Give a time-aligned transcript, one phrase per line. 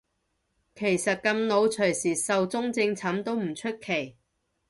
[0.73, 4.17] 其實咁老隨時壽終正寢都唔出奇